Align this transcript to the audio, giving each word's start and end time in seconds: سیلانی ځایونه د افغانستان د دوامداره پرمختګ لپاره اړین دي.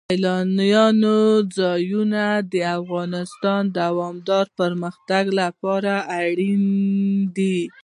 سیلانی 0.09 0.71
ځایونه 1.57 2.23
د 2.51 2.53
افغانستان 2.79 3.61
د 3.69 3.71
دوامداره 3.79 4.51
پرمختګ 4.59 5.23
لپاره 5.39 5.93
اړین 6.23 6.63
دي. 7.35 7.57